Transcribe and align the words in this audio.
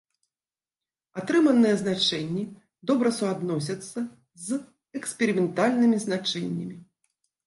Атрыманыя 1.21 1.73
значэнні 1.81 2.43
добра 2.91 3.11
суадносяцца 3.17 3.99
з 4.47 4.59
эксперыментальнымі 5.01 6.01
значэннямі. 6.07 6.75